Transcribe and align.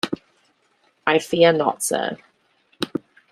I 1.05 1.19
fear 1.19 1.53
not, 1.53 1.83
sir. 1.83 2.17